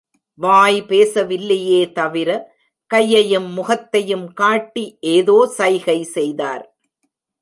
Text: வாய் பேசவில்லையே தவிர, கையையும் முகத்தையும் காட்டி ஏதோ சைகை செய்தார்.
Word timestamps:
வாய் 0.39 0.79
பேசவில்லையே 0.87 1.91
தவிர, 1.91 2.29
கையையும் 2.91 3.49
முகத்தையும் 3.53 4.33
காட்டி 4.33 4.97
ஏதோ 4.99 5.37
சைகை 5.57 6.03
செய்தார். 6.03 6.63